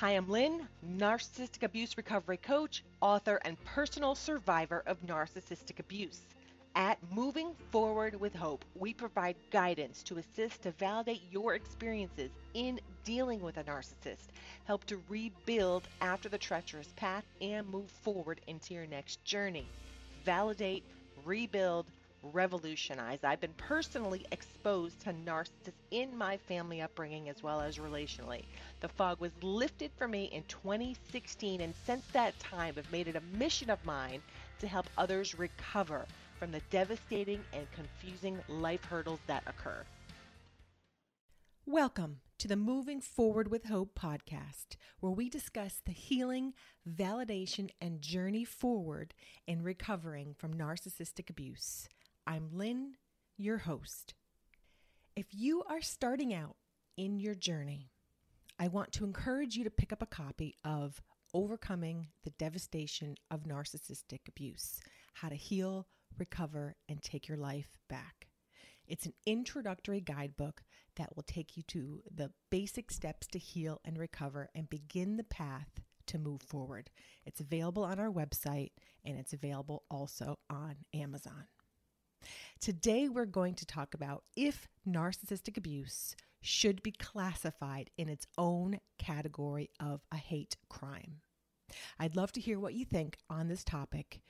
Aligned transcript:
Hi, 0.00 0.12
I'm 0.12 0.28
Lynn, 0.28 0.68
narcissistic 0.96 1.64
abuse 1.64 1.96
recovery 1.96 2.36
coach, 2.36 2.84
author, 3.00 3.40
and 3.44 3.56
personal 3.64 4.14
survivor 4.14 4.84
of 4.86 5.04
narcissistic 5.04 5.80
abuse. 5.80 6.20
At 6.76 6.98
Moving 7.12 7.52
Forward 7.72 8.14
with 8.20 8.32
Hope, 8.32 8.64
we 8.76 8.94
provide 8.94 9.34
guidance 9.50 10.04
to 10.04 10.18
assist 10.18 10.62
to 10.62 10.70
validate 10.70 11.22
your 11.32 11.56
experiences 11.56 12.30
in 12.54 12.78
dealing 13.02 13.40
with 13.40 13.56
a 13.56 13.64
narcissist, 13.64 14.28
help 14.66 14.84
to 14.84 15.02
rebuild 15.08 15.88
after 16.00 16.28
the 16.28 16.38
treacherous 16.38 16.92
path, 16.94 17.24
and 17.40 17.68
move 17.68 17.90
forward 17.90 18.40
into 18.46 18.74
your 18.74 18.86
next 18.86 19.24
journey. 19.24 19.66
Validate, 20.24 20.84
rebuild, 21.24 21.86
revolutionize. 22.22 23.20
I've 23.22 23.40
been 23.40 23.54
personally 23.56 24.26
exposed 24.32 25.00
to 25.00 25.12
narcissists 25.12 25.72
in 25.90 26.16
my 26.16 26.36
family 26.36 26.80
upbringing 26.80 27.28
as 27.28 27.42
well 27.42 27.60
as 27.60 27.78
relationally. 27.78 28.44
The 28.80 28.88
fog 28.88 29.20
was 29.20 29.32
lifted 29.42 29.90
for 29.96 30.08
me 30.08 30.24
in 30.24 30.42
2016, 30.44 31.60
and 31.60 31.74
since 31.86 32.04
that 32.12 32.38
time, 32.38 32.74
I've 32.76 32.92
made 32.92 33.08
it 33.08 33.16
a 33.16 33.36
mission 33.38 33.70
of 33.70 33.84
mine 33.84 34.22
to 34.60 34.66
help 34.66 34.86
others 34.96 35.38
recover 35.38 36.06
from 36.38 36.52
the 36.52 36.60
devastating 36.70 37.42
and 37.52 37.66
confusing 37.72 38.38
life 38.48 38.84
hurdles 38.84 39.20
that 39.26 39.42
occur. 39.46 39.84
Welcome 41.66 42.20
to 42.38 42.48
the 42.48 42.56
Moving 42.56 43.00
Forward 43.00 43.48
with 43.48 43.66
Hope 43.66 43.98
podcast, 43.98 44.76
where 45.00 45.12
we 45.12 45.28
discuss 45.28 45.82
the 45.84 45.92
healing, 45.92 46.54
validation, 46.88 47.68
and 47.80 48.00
journey 48.00 48.44
forward 48.44 49.12
in 49.46 49.62
recovering 49.62 50.34
from 50.38 50.54
narcissistic 50.54 51.28
abuse. 51.28 51.88
I'm 52.30 52.50
Lynn, 52.52 52.92
your 53.38 53.56
host. 53.56 54.12
If 55.16 55.28
you 55.32 55.62
are 55.62 55.80
starting 55.80 56.34
out 56.34 56.56
in 56.98 57.18
your 57.18 57.34
journey, 57.34 57.88
I 58.58 58.68
want 58.68 58.92
to 58.92 59.06
encourage 59.06 59.56
you 59.56 59.64
to 59.64 59.70
pick 59.70 59.94
up 59.94 60.02
a 60.02 60.06
copy 60.06 60.54
of 60.62 61.00
Overcoming 61.32 62.08
the 62.24 62.30
Devastation 62.32 63.14
of 63.30 63.44
Narcissistic 63.44 64.28
Abuse 64.28 64.78
How 65.14 65.30
to 65.30 65.36
Heal, 65.36 65.86
Recover, 66.18 66.76
and 66.86 67.02
Take 67.02 67.28
Your 67.28 67.38
Life 67.38 67.78
Back. 67.88 68.26
It's 68.86 69.06
an 69.06 69.14
introductory 69.24 70.02
guidebook 70.02 70.64
that 70.96 71.16
will 71.16 71.22
take 71.22 71.56
you 71.56 71.62
to 71.68 72.02
the 72.14 72.30
basic 72.50 72.90
steps 72.90 73.26
to 73.28 73.38
heal 73.38 73.80
and 73.86 73.96
recover 73.96 74.50
and 74.54 74.68
begin 74.68 75.16
the 75.16 75.24
path 75.24 75.80
to 76.08 76.18
move 76.18 76.42
forward. 76.42 76.90
It's 77.24 77.40
available 77.40 77.84
on 77.84 77.98
our 77.98 78.10
website 78.10 78.72
and 79.02 79.18
it's 79.18 79.32
available 79.32 79.84
also 79.90 80.38
on 80.50 80.76
Amazon. 80.92 81.46
Today, 82.60 83.08
we're 83.08 83.24
going 83.24 83.54
to 83.54 83.66
talk 83.66 83.94
about 83.94 84.24
if 84.36 84.66
narcissistic 84.86 85.56
abuse 85.56 86.16
should 86.40 86.82
be 86.82 86.90
classified 86.90 87.88
in 87.96 88.08
its 88.08 88.26
own 88.36 88.80
category 88.98 89.70
of 89.78 90.00
a 90.10 90.16
hate 90.16 90.56
crime. 90.68 91.20
I'd 92.00 92.16
love 92.16 92.32
to 92.32 92.40
hear 92.40 92.58
what 92.58 92.74
you 92.74 92.84
think 92.84 93.16
on 93.30 93.46
this 93.46 93.62
topic. 93.62 94.22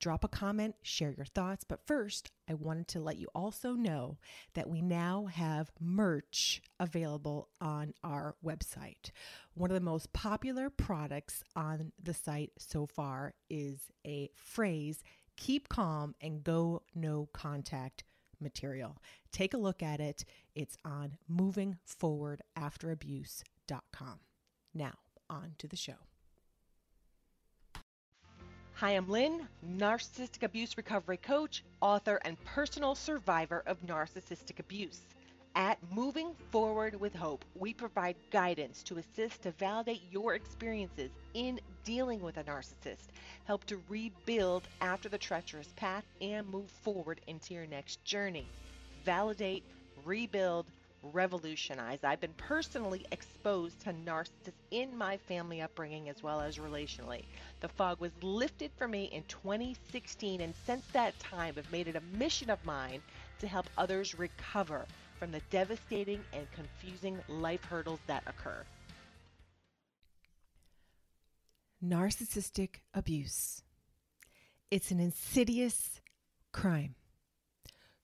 Drop 0.00 0.24
a 0.24 0.28
comment, 0.28 0.74
share 0.82 1.12
your 1.12 1.26
thoughts. 1.26 1.64
But 1.66 1.86
first, 1.86 2.32
I 2.50 2.54
wanted 2.54 2.88
to 2.88 3.00
let 3.00 3.18
you 3.18 3.28
also 3.36 3.74
know 3.74 4.18
that 4.54 4.68
we 4.68 4.82
now 4.82 5.26
have 5.26 5.70
merch 5.80 6.60
available 6.80 7.50
on 7.60 7.94
our 8.02 8.34
website. 8.44 9.10
One 9.54 9.70
of 9.70 9.74
the 9.74 9.80
most 9.80 10.12
popular 10.12 10.70
products 10.70 11.44
on 11.54 11.92
the 12.02 12.14
site 12.14 12.50
so 12.58 12.86
far 12.86 13.34
is 13.48 13.92
a 14.04 14.28
phrase 14.34 15.04
keep 15.36 15.68
calm 15.68 16.14
and 16.20 16.42
go 16.42 16.82
no 16.94 17.28
contact 17.32 18.02
material. 18.40 18.96
Take 19.32 19.54
a 19.54 19.58
look 19.58 19.82
at 19.82 20.00
it. 20.00 20.24
It's 20.54 20.76
on 20.84 21.16
movingforwardafterabuse.com. 21.30 24.20
Now, 24.74 24.92
on 25.28 25.54
to 25.58 25.68
the 25.68 25.76
show. 25.76 25.92
Hi, 28.74 28.90
I'm 28.90 29.08
Lynn, 29.08 29.48
narcissistic 29.66 30.42
abuse 30.42 30.76
recovery 30.76 31.16
coach, 31.16 31.64
author, 31.80 32.20
and 32.26 32.36
personal 32.44 32.94
survivor 32.94 33.62
of 33.66 33.80
narcissistic 33.80 34.60
abuse. 34.60 35.00
At 35.54 35.78
Moving 35.90 36.34
Forward 36.50 37.00
with 37.00 37.14
Hope, 37.14 37.46
we 37.54 37.72
provide 37.72 38.16
guidance 38.30 38.82
to 38.82 38.98
assist 38.98 39.44
to 39.44 39.52
validate 39.52 40.02
your 40.10 40.34
experiences 40.34 41.10
in 41.32 41.58
dealing 41.86 42.20
with 42.20 42.36
a 42.36 42.44
narcissist, 42.44 43.06
help 43.44 43.64
to 43.66 43.82
rebuild 43.88 44.68
after 44.82 45.08
the 45.08 45.18
treacherous 45.18 45.72
path, 45.72 46.04
and 46.20 46.46
move 46.46 46.70
forward 46.70 47.22
into 47.28 47.54
your 47.54 47.66
next 47.66 48.04
journey. 48.04 48.52
Validate, 49.04 49.64
rebuild, 49.96 50.70
revolutionize. 51.02 52.04
I've 52.04 52.20
been 52.20 52.34
personally 52.34 53.06
exposed 53.12 53.80
to 53.82 53.94
narcissists 53.94 54.60
in 54.70 54.96
my 54.98 55.16
family 55.18 55.62
upbringing 55.62 56.08
as 56.10 56.22
well 56.22 56.42
as 56.42 56.58
relationally. 56.58 57.28
The 57.60 57.68
fog 57.70 58.00
was 58.00 58.12
lifted 58.22 58.72
for 58.76 58.88
me 58.88 59.04
in 59.06 59.24
2016, 59.24 60.42
and 60.42 60.54
since 60.56 60.88
that 60.92 61.18
time, 61.20 61.54
I've 61.58 61.70
made 61.70 61.88
it 61.88 61.96
a 61.96 62.02
mission 62.02 62.50
of 62.50 62.64
mine 62.64 63.02
to 63.38 63.48
help 63.48 63.70
others 63.78 64.14
recover 64.14 64.88
from 65.18 65.30
the 65.32 65.40
devastating 65.50 66.26
and 66.32 66.50
confusing 66.50 67.22
life 67.28 67.64
hurdles 67.64 68.02
that 68.06 68.24
occur. 68.26 68.66
Narcissistic 71.86 72.80
abuse. 72.94 73.62
It's 74.70 74.90
an 74.90 74.98
insidious 74.98 76.00
crime. 76.52 76.94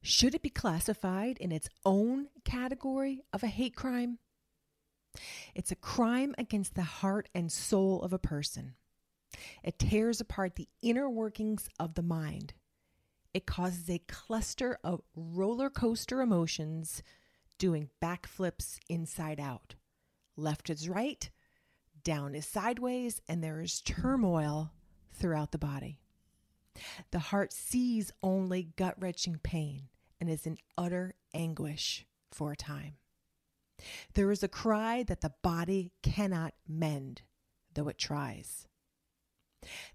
Should 0.03 0.34
it 0.34 0.43
be 0.43 0.50
classified 0.50 1.38
in 1.38 1.53
its 1.53 1.69
own 1.84 2.28
category 2.44 3.25
of 3.32 3.42
a 3.42 3.48
hate 3.48 3.75
crime? 3.75 4.19
It's 5.54 5.72
a 5.72 5.76
crime 5.76 6.34
against 6.38 6.75
the 6.75 6.82
heart 6.82 7.28
and 7.34 7.50
soul 7.50 8.03
of 8.03 8.12
a 8.12 8.19
person. 8.19 8.75
It 9.62 9.78
tears 9.78 10.21
apart 10.21 10.56
the 10.56 10.69
inner 10.82 11.09
workings 11.09 11.69
of 11.78 11.94
the 11.94 12.03
mind 12.03 12.54
it 13.34 13.47
causes 13.47 13.88
a 13.88 14.03
cluster 14.09 14.78
of 14.84 15.00
roller 15.16 15.71
coaster 15.71 16.21
emotions 16.21 17.03
doing 17.59 17.88
backflips 18.03 18.78
inside 18.88 19.41
out. 19.41 19.75
Left 20.37 20.69
is 20.69 20.88
right, 20.88 21.31
down 22.05 22.35
is 22.35 22.47
sideways, 22.47 23.21
and 23.29 23.43
there 23.43 23.61
is 23.61 23.81
turmoil 23.81 24.73
throughout 25.13 25.53
the 25.53 25.59
body. 25.59 26.01
The 27.11 27.19
heart 27.19 27.53
sees 27.53 28.13
only 28.23 28.73
gut 28.77 28.95
wrenching 28.99 29.39
pain 29.43 29.89
and 30.21 30.31
is 30.31 30.47
in 30.47 30.59
utter 30.79 31.15
anguish 31.35 32.07
for 32.31 32.53
a 32.53 32.57
time. 32.57 32.95
There 34.15 34.31
is 34.31 34.43
a 34.43 34.49
cry 34.49 35.03
that 35.05 35.21
the 35.21 35.33
body 35.43 35.93
cannot 36.03 36.55
mend, 36.69 37.23
though 37.75 37.89
it 37.89 37.99
tries. 37.99 38.67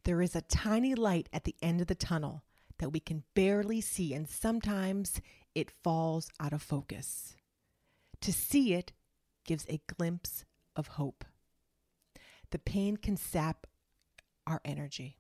There 0.04 0.22
is 0.22 0.36
a 0.36 0.42
tiny 0.42 0.96
light 0.96 1.30
at 1.34 1.44
the 1.44 1.56
end 1.62 1.82
of 1.82 1.88
the 1.88 1.96
tunnel 1.96 2.44
that 2.80 2.90
we 2.90 3.00
can 3.00 3.24
barely 3.34 3.82
see, 3.82 4.14
and 4.14 4.28
sometimes 4.28 5.22
it 5.56 5.72
falls 5.84 6.30
out 6.40 6.54
of 6.54 6.62
focus. 6.62 7.36
To 8.22 8.32
see 8.34 8.74
it 8.74 8.94
gives 9.46 9.66
a 9.68 9.82
glimpse 9.98 10.46
of 10.76 10.88
hope. 10.88 11.26
The 12.52 12.60
pain 12.60 12.98
can 12.98 13.18
sap 13.18 13.68
our 14.46 14.62
energy. 14.64 15.18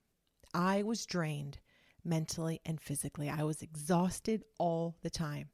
I 0.54 0.84
was 0.84 1.06
drained 1.06 1.60
mentally 2.04 2.62
and 2.66 2.80
physically. 2.80 3.30
I 3.30 3.44
was 3.44 3.62
exhausted 3.62 4.44
all 4.58 4.96
the 5.02 5.10
time. 5.10 5.50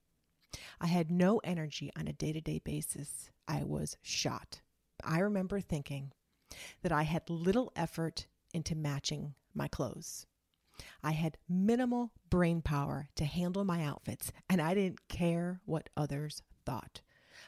I 0.80 0.88
had 0.88 1.10
no 1.10 1.40
energy 1.40 1.92
on 1.98 2.08
a 2.08 2.14
day 2.14 2.32
to 2.32 2.42
day 2.42 2.60
basis. 2.60 3.32
I 3.48 3.64
was 3.64 3.98
shot. 4.02 4.62
I 5.04 5.20
remember 5.20 5.60
thinking 5.60 6.12
that 6.84 6.92
I 6.92 7.04
had 7.04 7.30
little 7.30 7.72
effort 7.76 8.28
into 8.54 8.76
matching 8.76 9.34
my 9.54 9.68
clothes. 9.68 10.28
I 11.04 11.12
had 11.12 11.38
minimal 11.50 12.12
brain 12.30 12.62
power 12.62 13.08
to 13.16 13.26
handle 13.26 13.64
my 13.64 13.84
outfits, 13.84 14.32
and 14.50 14.62
I 14.62 14.74
didn't 14.74 15.08
care 15.08 15.62
what 15.66 15.90
others 15.98 16.42
thought. 16.66 17.02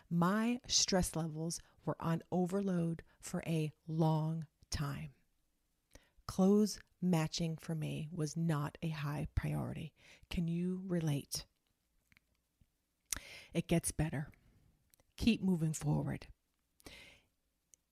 My 0.09 0.59
stress 0.67 1.15
levels 1.15 1.59
were 1.85 1.95
on 1.99 2.21
overload 2.31 3.03
for 3.19 3.43
a 3.45 3.71
long 3.87 4.45
time. 4.69 5.11
Clothes 6.27 6.79
matching 7.01 7.57
for 7.57 7.75
me 7.75 8.09
was 8.11 8.35
not 8.35 8.77
a 8.81 8.89
high 8.89 9.27
priority. 9.35 9.93
Can 10.29 10.47
you 10.47 10.81
relate? 10.87 11.45
It 13.53 13.67
gets 13.67 13.91
better. 13.91 14.29
Keep 15.17 15.41
moving 15.41 15.73
forward. 15.73 16.27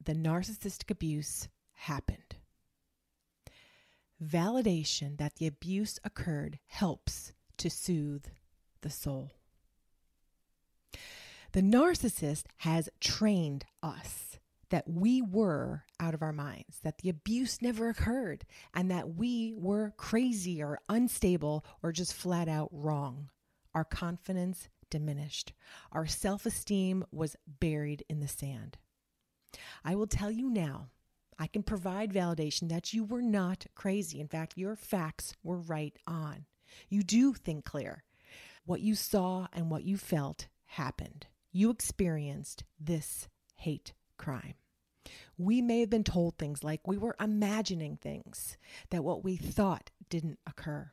The 0.04 0.14
narcissistic 0.14 0.92
abuse 0.92 1.48
happened. 1.74 2.36
Validation 4.22 5.18
that 5.18 5.36
the 5.36 5.48
abuse 5.48 6.00
occurred 6.04 6.60
helps 6.68 7.34
to 7.58 7.70
soothe 7.70 8.26
the 8.82 8.90
soul. 8.90 9.32
The 11.54 11.62
narcissist 11.62 12.46
has 12.58 12.90
trained 13.00 13.66
us 13.84 14.40
that 14.72 14.90
we 14.90 15.22
were 15.22 15.84
out 16.00 16.16
of 16.16 16.24
our 16.24 16.34
minds, 16.34 16.80
that 16.82 16.98
the 16.98 17.10
abuse 17.10 17.62
never 17.62 17.90
occurred, 17.90 18.44
and 18.74 18.90
that 18.90 19.14
we 19.16 19.54
were 19.56 19.94
crazy 19.96 20.64
or 20.64 20.80
unstable 20.90 21.64
or 21.84 21.92
just 21.92 22.16
flat 22.16 22.50
out 22.50 22.70
wrong. 22.72 23.30
Our 23.76 23.84
confidence 23.86 24.68
diminished. 24.90 25.54
Our 25.92 26.08
self 26.08 26.48
esteem 26.48 27.06
was 27.12 27.36
buried 27.46 28.04
in 28.10 28.20
the 28.20 28.28
sand. 28.28 28.80
I 29.86 29.94
will 29.94 30.08
tell 30.08 30.32
you 30.32 30.50
now 30.50 30.90
I 31.38 31.46
can 31.46 31.62
provide 31.62 32.12
validation 32.12 32.70
that 32.70 32.94
you 32.94 33.04
were 33.04 33.22
not 33.22 33.68
crazy. 33.76 34.20
In 34.20 34.28
fact, 34.28 34.58
your 34.58 34.76
facts 34.76 35.36
were 35.44 35.58
right 35.58 35.96
on. 36.08 36.48
You 36.90 37.04
do 37.04 37.34
think 37.34 37.64
clear. 37.64 38.04
What 38.66 38.82
you 38.82 38.96
saw 38.96 39.46
and 39.54 39.70
what 39.70 39.84
you 39.84 39.98
felt 39.98 40.48
happened. 40.66 41.28
You 41.56 41.70
experienced 41.70 42.64
this 42.80 43.30
hate 43.58 43.94
crime. 44.18 44.56
We 45.38 45.62
may 45.62 45.82
have 45.82 45.90
been 45.92 46.04
told 46.04 46.36
things 46.36 46.64
like 46.64 46.88
we 46.88 46.98
were 46.98 47.16
imagining 47.20 47.96
things, 47.96 48.58
that 48.90 49.04
what 49.04 49.24
we 49.24 49.36
thought 49.36 49.92
didn't 50.10 50.40
occur, 50.48 50.92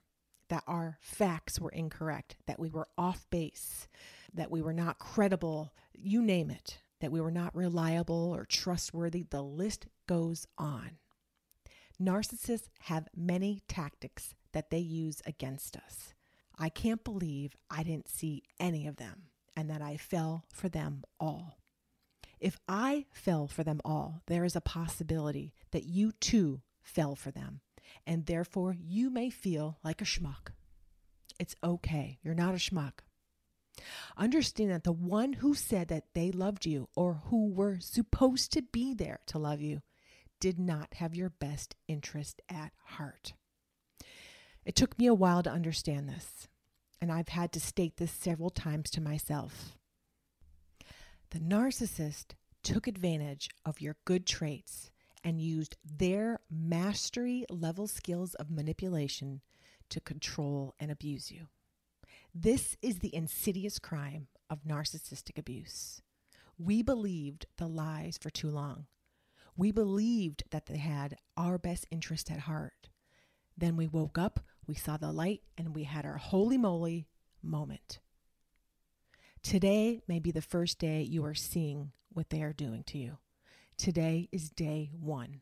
that 0.50 0.62
our 0.66 0.98
facts 1.00 1.58
were 1.58 1.70
incorrect, 1.70 2.36
that 2.46 2.58
we 2.58 2.68
were 2.68 2.88
off 2.98 3.24
base, 3.30 3.88
that 4.34 4.50
we 4.50 4.60
were 4.60 4.74
not 4.74 4.98
credible, 4.98 5.72
you 5.94 6.20
name 6.20 6.50
it, 6.50 6.80
that 7.00 7.10
we 7.10 7.22
were 7.22 7.30
not 7.30 7.56
reliable 7.56 8.30
or 8.30 8.44
trustworthy. 8.44 9.22
The 9.22 9.42
list 9.42 9.86
goes 10.06 10.46
on. 10.58 10.98
Narcissists 11.98 12.68
have 12.80 13.08
many 13.16 13.62
tactics 13.66 14.34
that 14.52 14.68
they 14.68 14.78
use 14.78 15.22
against 15.24 15.74
us. 15.74 16.12
I 16.58 16.68
can't 16.68 17.02
believe 17.02 17.56
I 17.70 17.82
didn't 17.82 18.10
see 18.10 18.42
any 18.58 18.86
of 18.86 18.96
them 18.96 19.29
and 19.60 19.68
that 19.68 19.82
I 19.82 19.98
fell 19.98 20.46
for 20.48 20.70
them 20.70 21.04
all. 21.20 21.58
If 22.40 22.58
I 22.66 23.04
fell 23.12 23.46
for 23.46 23.62
them 23.62 23.82
all, 23.84 24.22
there 24.26 24.46
is 24.46 24.56
a 24.56 24.62
possibility 24.62 25.52
that 25.72 25.84
you 25.84 26.12
too 26.12 26.62
fell 26.80 27.14
for 27.14 27.30
them, 27.30 27.60
and 28.06 28.24
therefore 28.24 28.74
you 28.74 29.10
may 29.10 29.28
feel 29.28 29.78
like 29.84 30.00
a 30.00 30.06
schmuck. 30.06 30.52
It's 31.38 31.54
okay. 31.62 32.18
You're 32.22 32.34
not 32.34 32.54
a 32.54 32.58
schmuck. 32.58 33.00
Understand 34.16 34.70
that 34.70 34.84
the 34.84 34.92
one 34.92 35.34
who 35.34 35.52
said 35.52 35.88
that 35.88 36.14
they 36.14 36.30
loved 36.30 36.64
you 36.64 36.88
or 36.96 37.20
who 37.26 37.50
were 37.52 37.80
supposed 37.80 38.52
to 38.54 38.62
be 38.62 38.94
there 38.94 39.20
to 39.26 39.38
love 39.38 39.60
you 39.60 39.82
did 40.40 40.58
not 40.58 40.94
have 40.94 41.14
your 41.14 41.28
best 41.28 41.76
interest 41.86 42.40
at 42.48 42.72
heart. 42.82 43.34
It 44.64 44.74
took 44.74 44.98
me 44.98 45.06
a 45.06 45.14
while 45.14 45.42
to 45.42 45.50
understand 45.50 46.08
this, 46.08 46.48
and 47.00 47.10
I've 47.10 47.28
had 47.28 47.52
to 47.52 47.60
state 47.60 47.96
this 47.96 48.12
several 48.12 48.50
times 48.50 48.90
to 48.90 49.00
myself. 49.00 49.76
The 51.30 51.38
narcissist 51.38 52.34
took 52.62 52.86
advantage 52.86 53.48
of 53.64 53.80
your 53.80 53.96
good 54.04 54.26
traits 54.26 54.90
and 55.22 55.40
used 55.40 55.76
their 55.84 56.40
mastery 56.50 57.44
level 57.50 57.86
skills 57.86 58.34
of 58.34 58.50
manipulation 58.50 59.40
to 59.90 60.00
control 60.00 60.74
and 60.78 60.90
abuse 60.90 61.30
you. 61.30 61.48
This 62.34 62.76
is 62.82 62.98
the 62.98 63.14
insidious 63.14 63.78
crime 63.78 64.28
of 64.48 64.64
narcissistic 64.64 65.38
abuse. 65.38 66.00
We 66.58 66.82
believed 66.82 67.46
the 67.56 67.66
lies 67.66 68.18
for 68.20 68.30
too 68.30 68.50
long. 68.50 68.86
We 69.56 69.72
believed 69.72 70.44
that 70.50 70.66
they 70.66 70.78
had 70.78 71.16
our 71.36 71.58
best 71.58 71.86
interest 71.90 72.30
at 72.30 72.40
heart. 72.40 72.88
Then 73.56 73.76
we 73.76 73.88
woke 73.88 74.16
up, 74.16 74.40
we 74.70 74.76
saw 74.76 74.96
the 74.96 75.10
light, 75.10 75.42
and 75.58 75.74
we 75.74 75.82
had 75.82 76.06
our 76.06 76.16
holy 76.16 76.56
moly 76.56 77.08
moment. 77.42 77.98
Today 79.42 80.00
may 80.06 80.20
be 80.20 80.30
the 80.30 80.40
first 80.40 80.78
day 80.78 81.02
you 81.02 81.24
are 81.24 81.34
seeing 81.34 81.90
what 82.10 82.30
they 82.30 82.40
are 82.40 82.52
doing 82.52 82.84
to 82.84 82.96
you. 82.96 83.18
Today 83.76 84.28
is 84.30 84.48
day 84.48 84.92
one. 84.92 85.40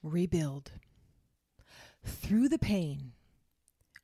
Rebuild. 0.00 0.70
Through 2.06 2.48
the 2.48 2.58
pain, 2.60 3.14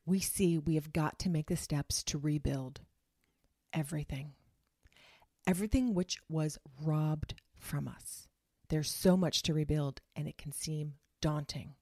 we 0.04 0.18
see 0.18 0.58
we 0.58 0.74
have 0.74 0.92
got 0.92 1.20
to 1.20 1.30
make 1.30 1.46
the 1.46 1.56
steps 1.56 2.02
to 2.02 2.18
rebuild 2.18 2.80
everything. 3.72 4.32
Everything 5.46 5.94
which 5.94 6.18
was 6.28 6.58
robbed 6.82 7.34
from 7.60 7.86
us. 7.86 8.26
There's 8.70 8.90
so 8.90 9.16
much 9.16 9.44
to 9.44 9.54
rebuild, 9.54 10.00
and 10.16 10.26
it 10.26 10.36
can 10.36 10.50
seem 10.50 10.94
daunting. 11.20 11.76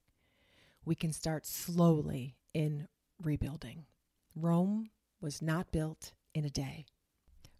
We 0.84 0.94
can 0.94 1.12
start 1.12 1.46
slowly 1.46 2.36
in 2.52 2.88
rebuilding. 3.22 3.86
Rome 4.34 4.90
was 5.20 5.40
not 5.40 5.70
built 5.70 6.12
in 6.34 6.44
a 6.44 6.50
day. 6.50 6.86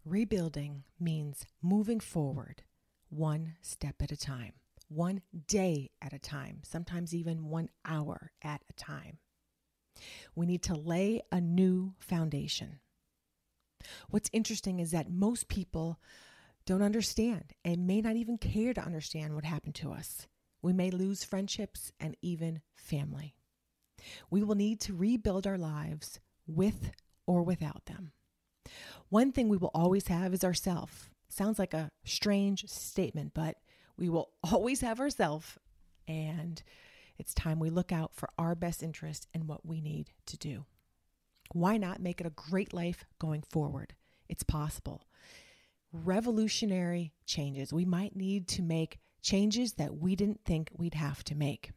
Rebuilding 0.04 0.84
means 0.98 1.46
moving 1.62 2.00
forward 2.00 2.62
one 3.08 3.54
step 3.60 3.96
at 4.02 4.10
a 4.10 4.16
time, 4.16 4.54
one 4.88 5.20
day 5.46 5.90
at 6.00 6.12
a 6.12 6.18
time, 6.18 6.60
sometimes 6.64 7.14
even 7.14 7.48
one 7.48 7.68
hour 7.84 8.32
at 8.42 8.62
a 8.68 8.72
time. 8.72 9.18
We 10.34 10.46
need 10.46 10.62
to 10.64 10.74
lay 10.74 11.22
a 11.30 11.40
new 11.40 11.94
foundation. 12.00 12.80
What's 14.10 14.30
interesting 14.32 14.80
is 14.80 14.90
that 14.90 15.10
most 15.10 15.48
people 15.48 16.00
don't 16.66 16.82
understand 16.82 17.52
and 17.64 17.86
may 17.86 18.00
not 18.00 18.16
even 18.16 18.38
care 18.38 18.72
to 18.74 18.84
understand 18.84 19.34
what 19.34 19.44
happened 19.44 19.74
to 19.76 19.92
us. 19.92 20.26
We 20.62 20.72
may 20.72 20.90
lose 20.90 21.24
friendships 21.24 21.92
and 22.00 22.16
even 22.22 22.60
family. 22.74 23.34
We 24.30 24.42
will 24.42 24.54
need 24.54 24.80
to 24.82 24.94
rebuild 24.94 25.46
our 25.46 25.58
lives 25.58 26.20
with 26.46 26.92
or 27.26 27.42
without 27.42 27.86
them. 27.86 28.12
One 29.08 29.32
thing 29.32 29.48
we 29.48 29.56
will 29.56 29.70
always 29.74 30.08
have 30.08 30.32
is 30.32 30.44
ourself. 30.44 31.10
Sounds 31.28 31.58
like 31.58 31.74
a 31.74 31.90
strange 32.04 32.68
statement, 32.68 33.32
but 33.34 33.56
we 33.96 34.08
will 34.08 34.30
always 34.44 34.80
have 34.80 35.00
ourself 35.00 35.58
and 36.08 36.62
it's 37.18 37.34
time 37.34 37.58
we 37.58 37.70
look 37.70 37.92
out 37.92 38.14
for 38.14 38.28
our 38.38 38.54
best 38.54 38.82
interest 38.82 39.28
and 39.32 39.46
what 39.46 39.64
we 39.66 39.80
need 39.80 40.10
to 40.26 40.36
do. 40.36 40.64
Why 41.52 41.76
not 41.76 42.00
make 42.00 42.20
it 42.20 42.26
a 42.26 42.30
great 42.30 42.72
life 42.72 43.04
going 43.18 43.42
forward? 43.42 43.94
It's 44.28 44.42
possible. 44.42 45.06
Revolutionary 45.92 47.12
changes. 47.26 47.72
We 47.72 47.84
might 47.84 48.16
need 48.16 48.48
to 48.48 48.62
make 48.62 48.98
changes 49.22 49.74
that 49.74 49.96
we 49.96 50.16
didn't 50.16 50.44
think 50.44 50.70
we'd 50.76 50.94
have 50.94 51.24
to 51.24 51.34
make. 51.34 51.72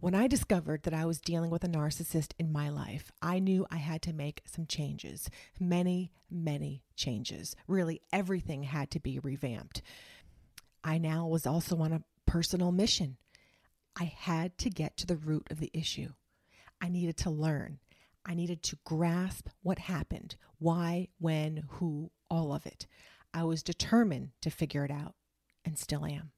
When 0.00 0.14
I 0.14 0.28
discovered 0.28 0.84
that 0.84 0.94
I 0.94 1.04
was 1.04 1.20
dealing 1.20 1.50
with 1.50 1.64
a 1.64 1.68
narcissist 1.68 2.32
in 2.38 2.52
my 2.52 2.68
life, 2.68 3.10
I 3.20 3.38
knew 3.38 3.66
I 3.70 3.76
had 3.76 4.02
to 4.02 4.12
make 4.12 4.42
some 4.46 4.66
changes. 4.66 5.28
Many, 5.58 6.12
many 6.30 6.84
changes. 6.94 7.56
Really, 7.66 8.00
everything 8.12 8.62
had 8.62 8.90
to 8.92 9.00
be 9.00 9.18
revamped. 9.18 9.82
I 10.84 10.98
now 10.98 11.26
was 11.26 11.46
also 11.46 11.78
on 11.78 11.92
a 11.92 12.04
personal 12.26 12.70
mission. 12.70 13.16
I 13.98 14.04
had 14.04 14.56
to 14.58 14.70
get 14.70 14.96
to 14.98 15.06
the 15.06 15.16
root 15.16 15.48
of 15.50 15.58
the 15.58 15.70
issue. 15.74 16.10
I 16.80 16.88
needed 16.88 17.16
to 17.18 17.30
learn. 17.30 17.80
I 18.24 18.34
needed 18.34 18.62
to 18.64 18.78
grasp 18.84 19.48
what 19.62 19.78
happened, 19.78 20.36
why, 20.58 21.08
when, 21.18 21.64
who, 21.68 22.12
all 22.30 22.52
of 22.52 22.66
it. 22.66 22.86
I 23.34 23.44
was 23.44 23.62
determined 23.62 24.30
to 24.42 24.50
figure 24.50 24.84
it 24.84 24.90
out 24.90 25.14
and 25.68 25.78
still 25.78 26.06
am. 26.06 26.32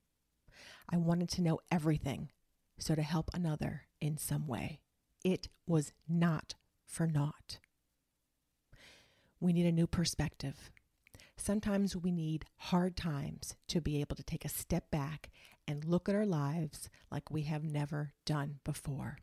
I 0.92 0.96
wanted 0.96 1.28
to 1.30 1.42
know 1.42 1.60
everything 1.70 2.30
so 2.80 2.96
to 2.96 3.02
help 3.02 3.30
another 3.32 3.82
in 4.00 4.18
some 4.18 4.48
way. 4.48 4.80
It 5.22 5.48
was 5.68 5.92
not 6.08 6.54
for 6.84 7.06
naught. 7.06 7.58
We 9.38 9.52
need 9.52 9.66
a 9.66 9.72
new 9.72 9.86
perspective. 9.86 10.72
Sometimes 11.36 11.94
we 11.94 12.10
need 12.10 12.44
hard 12.56 12.96
times 12.96 13.54
to 13.68 13.80
be 13.80 14.00
able 14.00 14.16
to 14.16 14.24
take 14.24 14.44
a 14.44 14.48
step 14.48 14.90
back 14.90 15.30
and 15.68 15.84
look 15.84 16.08
at 16.08 16.16
our 16.16 16.26
lives 16.26 16.90
like 17.08 17.30
we 17.30 17.42
have 17.42 17.62
never 17.62 18.14
done 18.26 18.58
before. 18.64 19.18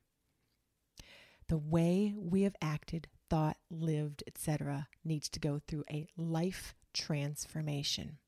The 1.50 1.58
way 1.58 2.14
we 2.18 2.44
have 2.44 2.56
acted, 2.62 3.10
thought, 3.30 3.58
lived, 3.70 4.24
etc., 4.26 4.88
needs 5.04 5.28
to 5.30 5.40
go 5.42 5.60
through 5.68 5.84
a 5.92 6.08
life 6.16 6.76
transformation. 6.94 8.20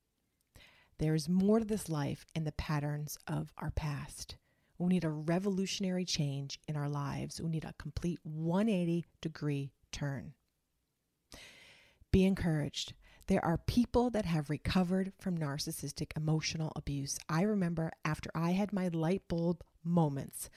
There 1.00 1.16
is 1.16 1.30
more 1.30 1.60
to 1.60 1.66
this 1.66 1.88
life 1.88 2.26
and 2.36 2.46
the 2.46 2.52
patterns 2.52 3.18
of 3.26 3.54
our 3.58 3.72
past. 3.72 4.36
We 4.78 4.90
need 4.90 5.06
a 5.06 5.10
revolutionary 5.10 6.04
change 6.04 6.60
in 6.68 6.76
our 6.76 6.90
lives. 6.90 7.42
We 7.42 7.50
need 7.50 7.64
a 7.64 7.74
complete 7.80 8.20
180 8.24 9.06
degree 9.22 9.72
turn. 9.94 10.34
Be 12.12 12.26
encouraged. 12.26 12.94
There 13.28 13.44
are 13.46 13.58
people 13.58 14.10
that 14.10 14.26
have 14.26 14.50
recovered 14.50 15.14
from 15.20 15.38
narcissistic 15.38 16.18
emotional 16.18 16.74
abuse. 16.76 17.18
I 17.30 17.44
remember 17.44 17.92
after 18.04 18.30
I 18.36 18.52
had 18.52 18.74
my 18.74 18.90
light 18.90 19.22
bulb 19.30 19.64
moments 19.84 20.50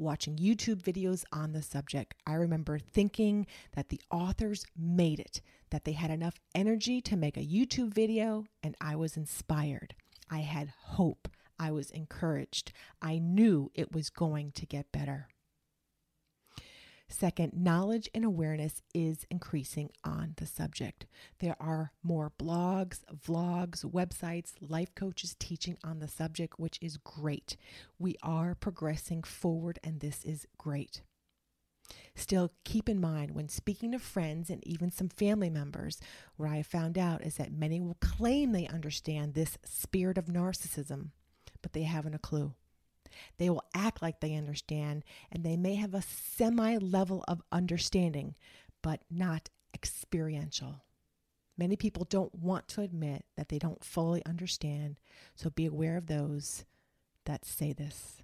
watching 0.00 0.36
YouTube 0.36 0.82
videos 0.82 1.24
on 1.32 1.52
the 1.52 1.62
subject, 1.62 2.14
I 2.26 2.34
remember 2.34 2.78
thinking 2.78 3.46
that 3.74 3.90
the 3.90 4.00
authors 4.10 4.64
made 4.76 5.20
it, 5.20 5.40
that 5.70 5.84
they 5.84 5.92
had 5.92 6.10
enough 6.10 6.40
energy 6.54 7.00
to 7.02 7.16
make 7.16 7.36
a 7.36 7.46
YouTube 7.46 7.92
video, 7.94 8.44
and 8.62 8.74
I 8.80 8.96
was 8.96 9.16
inspired. 9.16 9.94
I 10.30 10.38
had 10.38 10.72
hope. 10.82 11.28
I 11.58 11.70
was 11.70 11.90
encouraged. 11.90 12.72
I 13.02 13.18
knew 13.18 13.70
it 13.74 13.92
was 13.92 14.08
going 14.08 14.52
to 14.52 14.66
get 14.66 14.92
better. 14.92 15.28
Second, 17.12 17.52
knowledge 17.52 18.08
and 18.14 18.24
awareness 18.24 18.82
is 18.94 19.26
increasing 19.30 19.90
on 20.04 20.34
the 20.36 20.46
subject. 20.46 21.06
There 21.40 21.56
are 21.60 21.90
more 22.04 22.32
blogs, 22.38 23.00
vlogs, 23.12 23.84
websites, 23.84 24.52
life 24.60 24.94
coaches 24.94 25.34
teaching 25.38 25.76
on 25.82 25.98
the 25.98 26.06
subject, 26.06 26.60
which 26.60 26.78
is 26.80 26.98
great. 26.98 27.56
We 27.98 28.16
are 28.22 28.54
progressing 28.54 29.24
forward, 29.24 29.80
and 29.82 29.98
this 29.98 30.24
is 30.24 30.46
great. 30.56 31.02
Still, 32.14 32.52
keep 32.64 32.88
in 32.88 33.00
mind 33.00 33.32
when 33.32 33.48
speaking 33.48 33.90
to 33.90 33.98
friends 33.98 34.48
and 34.48 34.64
even 34.64 34.92
some 34.92 35.08
family 35.08 35.50
members, 35.50 35.98
what 36.36 36.48
I 36.48 36.58
have 36.58 36.66
found 36.68 36.96
out 36.96 37.22
is 37.26 37.36
that 37.36 37.52
many 37.52 37.80
will 37.80 37.96
claim 38.00 38.52
they 38.52 38.68
understand 38.68 39.34
this 39.34 39.58
spirit 39.64 40.16
of 40.16 40.26
narcissism, 40.26 41.08
but 41.60 41.72
they 41.72 41.82
haven't 41.82 42.14
a 42.14 42.20
clue. 42.20 42.54
They 43.38 43.50
will 43.50 43.64
act 43.74 44.02
like 44.02 44.20
they 44.20 44.34
understand, 44.34 45.04
and 45.30 45.44
they 45.44 45.56
may 45.56 45.74
have 45.76 45.94
a 45.94 46.02
semi 46.02 46.76
level 46.78 47.24
of 47.28 47.42
understanding, 47.52 48.34
but 48.82 49.00
not 49.10 49.50
experiential. 49.74 50.82
Many 51.56 51.76
people 51.76 52.06
don't 52.08 52.34
want 52.34 52.68
to 52.68 52.80
admit 52.80 53.24
that 53.36 53.50
they 53.50 53.58
don't 53.58 53.84
fully 53.84 54.24
understand, 54.24 54.98
so 55.34 55.50
be 55.50 55.66
aware 55.66 55.96
of 55.96 56.06
those 56.06 56.64
that 57.26 57.44
say 57.44 57.72
this. 57.72 58.22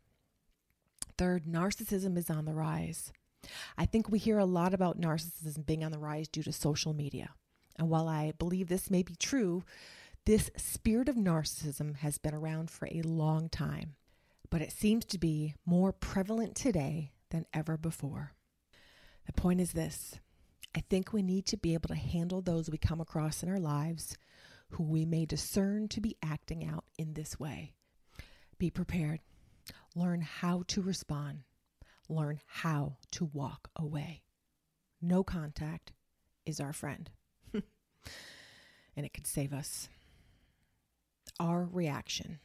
Third, 1.18 1.44
narcissism 1.44 2.16
is 2.16 2.30
on 2.30 2.44
the 2.44 2.54
rise. 2.54 3.12
I 3.76 3.86
think 3.86 4.08
we 4.08 4.18
hear 4.18 4.38
a 4.38 4.44
lot 4.44 4.74
about 4.74 5.00
narcissism 5.00 5.66
being 5.66 5.84
on 5.84 5.92
the 5.92 5.98
rise 5.98 6.28
due 6.28 6.42
to 6.42 6.52
social 6.52 6.94
media. 6.94 7.30
And 7.76 7.88
while 7.88 8.08
I 8.08 8.32
believe 8.38 8.68
this 8.68 8.90
may 8.90 9.02
be 9.02 9.14
true, 9.16 9.64
this 10.24 10.50
spirit 10.56 11.08
of 11.08 11.16
narcissism 11.16 11.96
has 11.96 12.18
been 12.18 12.34
around 12.34 12.70
for 12.70 12.88
a 12.90 13.02
long 13.02 13.48
time, 13.48 13.94
but 14.50 14.62
it 14.62 14.72
seems 14.72 15.04
to 15.06 15.18
be 15.18 15.54
more 15.64 15.92
prevalent 15.92 16.54
today 16.54 17.12
than 17.30 17.46
ever 17.52 17.76
before. 17.76 18.32
The 19.26 19.32
point 19.32 19.60
is 19.60 19.72
this 19.72 20.20
I 20.74 20.80
think 20.80 21.12
we 21.12 21.22
need 21.22 21.46
to 21.46 21.56
be 21.56 21.74
able 21.74 21.88
to 21.88 21.94
handle 21.94 22.42
those 22.42 22.70
we 22.70 22.78
come 22.78 23.00
across 23.00 23.42
in 23.42 23.48
our 23.48 23.58
lives 23.58 24.16
who 24.70 24.82
we 24.82 25.04
may 25.04 25.24
discern 25.24 25.88
to 25.88 26.00
be 26.00 26.16
acting 26.22 26.66
out 26.66 26.84
in 26.98 27.14
this 27.14 27.38
way. 27.38 27.72
Be 28.58 28.70
prepared. 28.70 29.20
Learn 29.94 30.20
how 30.20 30.64
to 30.68 30.82
respond. 30.82 31.40
Learn 32.08 32.40
how 32.46 32.96
to 33.12 33.24
walk 33.24 33.68
away. 33.76 34.22
No 35.00 35.24
contact 35.24 35.92
is 36.44 36.60
our 36.60 36.72
friend, 36.72 37.10
and 37.52 37.64
it 38.96 39.12
could 39.12 39.26
save 39.26 39.52
us. 39.52 39.88
Our 41.40 41.64
reaction. 41.64 42.38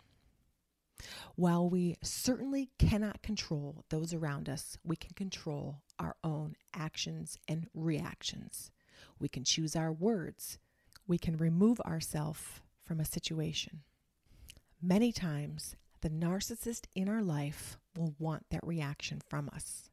While 1.36 1.70
we 1.70 1.98
certainly 2.02 2.70
cannot 2.78 3.22
control 3.22 3.86
those 3.90 4.14
around 4.14 4.50
us, 4.50 4.78
we 4.84 4.96
can 4.96 5.14
control 5.14 5.82
our 6.00 6.16
own 6.24 6.56
actions 6.74 7.38
and 7.48 7.68
reactions. 7.74 8.72
We 9.20 9.30
can 9.30 9.44
choose 9.44 9.76
our 9.76 9.92
words. 9.92 10.58
We 11.08 11.18
can 11.18 11.38
remove 11.38 11.80
ourselves 11.82 12.42
from 12.84 13.00
a 13.00 13.06
situation. 13.06 13.82
Many 14.82 15.12
times, 15.12 15.76
the 16.02 16.10
narcissist 16.10 16.86
in 16.96 17.08
our 17.08 17.22
life 17.22 17.78
will 17.96 18.16
want 18.18 18.46
that 18.50 18.66
reaction 18.66 19.22
from 19.30 19.50
us. 19.54 19.90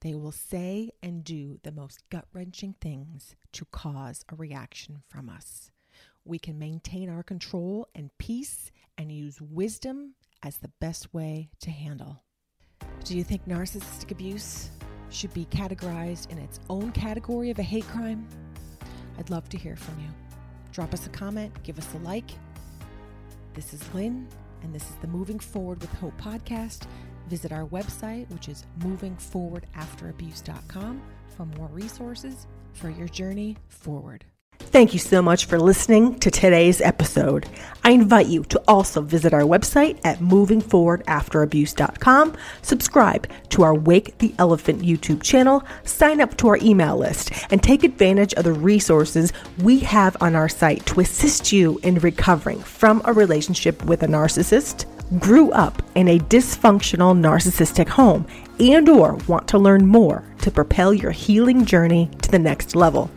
They 0.00 0.14
will 0.14 0.32
say 0.32 0.90
and 1.02 1.22
do 1.22 1.58
the 1.62 1.72
most 1.72 2.08
gut 2.08 2.26
wrenching 2.32 2.74
things 2.80 3.36
to 3.52 3.66
cause 3.66 4.24
a 4.30 4.34
reaction 4.34 5.02
from 5.08 5.28
us. 5.28 5.70
We 6.24 6.38
can 6.38 6.58
maintain 6.58 7.10
our 7.10 7.22
control 7.22 7.88
and 7.94 8.16
peace 8.16 8.70
and 8.96 9.12
use 9.12 9.40
wisdom 9.40 10.14
as 10.42 10.56
the 10.58 10.70
best 10.80 11.12
way 11.12 11.50
to 11.60 11.70
handle. 11.70 12.22
Do 13.04 13.16
you 13.16 13.24
think 13.24 13.46
narcissistic 13.46 14.10
abuse 14.10 14.70
should 15.10 15.34
be 15.34 15.44
categorized 15.46 16.30
in 16.30 16.38
its 16.38 16.60
own 16.68 16.92
category 16.92 17.50
of 17.50 17.58
a 17.58 17.62
hate 17.62 17.86
crime? 17.88 18.28
I'd 19.18 19.30
love 19.30 19.48
to 19.50 19.58
hear 19.58 19.76
from 19.76 19.98
you. 20.00 20.08
Drop 20.72 20.94
us 20.94 21.06
a 21.06 21.10
comment, 21.10 21.52
give 21.62 21.78
us 21.78 21.94
a 21.94 21.98
like. 21.98 22.30
This 23.54 23.74
is 23.74 23.82
Lynn, 23.92 24.28
and 24.62 24.74
this 24.74 24.88
is 24.88 24.96
the 24.96 25.08
Moving 25.08 25.38
Forward 25.38 25.80
with 25.80 25.92
Hope 25.94 26.20
podcast. 26.20 26.86
Visit 27.28 27.52
our 27.52 27.66
website, 27.66 28.28
which 28.30 28.48
is 28.48 28.64
movingforwardafterabuse.com, 28.80 31.02
for 31.36 31.46
more 31.46 31.68
resources 31.68 32.46
for 32.72 32.90
your 32.90 33.08
journey 33.08 33.56
forward. 33.68 34.24
Thank 34.72 34.92
you 34.92 35.00
so 35.00 35.20
much 35.20 35.46
for 35.46 35.58
listening 35.58 36.20
to 36.20 36.30
today's 36.30 36.80
episode. 36.80 37.48
I 37.82 37.90
invite 37.90 38.28
you 38.28 38.44
to 38.44 38.62
also 38.68 39.00
visit 39.00 39.34
our 39.34 39.40
website 39.40 39.98
at 40.04 40.20
movingforwardafterabuse.com, 40.20 42.36
subscribe 42.62 43.26
to 43.48 43.64
our 43.64 43.74
Wake 43.74 44.16
the 44.18 44.32
Elephant 44.38 44.82
YouTube 44.82 45.24
channel, 45.24 45.64
sign 45.82 46.20
up 46.20 46.36
to 46.36 46.46
our 46.46 46.56
email 46.58 46.96
list, 46.96 47.32
and 47.50 47.60
take 47.60 47.82
advantage 47.82 48.32
of 48.34 48.44
the 48.44 48.52
resources 48.52 49.32
we 49.60 49.80
have 49.80 50.16
on 50.20 50.36
our 50.36 50.48
site 50.48 50.86
to 50.86 51.00
assist 51.00 51.50
you 51.50 51.80
in 51.82 51.96
recovering 51.96 52.60
from 52.60 53.02
a 53.06 53.12
relationship 53.12 53.84
with 53.86 54.04
a 54.04 54.06
narcissist, 54.06 54.84
grew 55.18 55.50
up 55.50 55.82
in 55.96 56.06
a 56.06 56.20
dysfunctional 56.20 57.18
narcissistic 57.18 57.88
home, 57.88 58.24
and 58.60 58.88
or 58.88 59.14
want 59.26 59.48
to 59.48 59.58
learn 59.58 59.84
more 59.84 60.22
to 60.42 60.50
propel 60.52 60.94
your 60.94 61.10
healing 61.10 61.64
journey 61.64 62.08
to 62.22 62.30
the 62.30 62.38
next 62.38 62.76
level. 62.76 63.10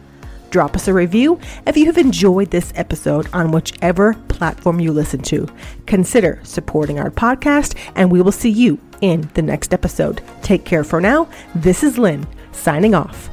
Drop 0.54 0.76
us 0.76 0.88
a 0.88 0.94
review 0.94 1.40
if 1.66 1.76
you 1.76 1.88
have 1.88 1.98
enjoyed 1.98 2.52
this 2.52 2.72
episode 2.76 3.28
on 3.34 3.52
whichever 3.52 4.14
platform 4.28 4.80
you 4.80 4.92
listen 4.92 5.20
to. 5.24 5.48
Consider 5.88 6.40
supporting 6.44 7.00
our 7.00 7.10
podcast, 7.10 7.76
and 7.96 8.12
we 8.12 8.22
will 8.22 8.32
see 8.32 8.52
you 8.52 8.78
in 9.02 9.22
the 9.34 9.42
next 9.42 9.74
episode. 9.74 10.22
Take 10.44 10.64
care 10.64 10.84
for 10.84 11.02
now. 11.02 11.28
This 11.56 11.82
is 11.82 11.98
Lynn, 11.98 12.28
signing 12.52 12.94
off. 12.94 13.33